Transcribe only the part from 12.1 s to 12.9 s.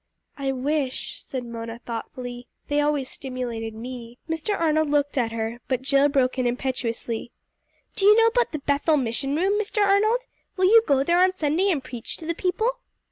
to the people?"